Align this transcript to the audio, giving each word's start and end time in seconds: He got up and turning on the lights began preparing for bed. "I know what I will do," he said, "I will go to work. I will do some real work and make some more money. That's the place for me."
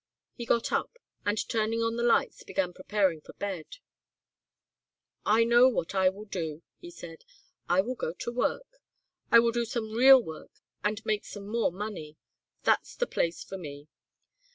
He 0.33 0.47
got 0.47 0.71
up 0.71 0.97
and 1.27 1.37
turning 1.47 1.83
on 1.83 1.95
the 1.95 2.01
lights 2.01 2.41
began 2.41 2.73
preparing 2.73 3.21
for 3.21 3.33
bed. 3.33 3.77
"I 5.27 5.43
know 5.43 5.67
what 5.69 5.93
I 5.93 6.09
will 6.09 6.25
do," 6.25 6.63
he 6.79 6.89
said, 6.89 7.23
"I 7.69 7.81
will 7.81 7.93
go 7.93 8.13
to 8.13 8.31
work. 8.31 8.79
I 9.31 9.37
will 9.37 9.51
do 9.51 9.63
some 9.63 9.91
real 9.91 10.19
work 10.19 10.53
and 10.83 11.05
make 11.05 11.23
some 11.23 11.47
more 11.47 11.71
money. 11.71 12.17
That's 12.63 12.95
the 12.95 13.05
place 13.05 13.43
for 13.43 13.59
me." 13.59 13.89